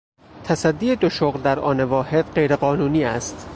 [0.43, 3.47] تصدی دو شغل در آن واحد غیر قانونی است.